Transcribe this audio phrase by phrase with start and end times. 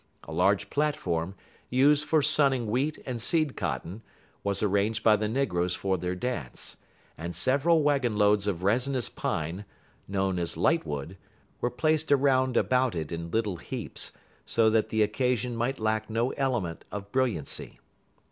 [0.23, 1.35] A large platform,
[1.69, 4.01] used for sunning wheat and seed cotton,
[4.43, 6.77] was arranged by the negroes for their dance,
[7.19, 9.63] and several wagon loads of resinous pine
[10.07, 11.17] known as lightwood
[11.59, 14.11] were placed around about it in little heaps,
[14.43, 17.79] so that the occasion might lack no element of brilliancy.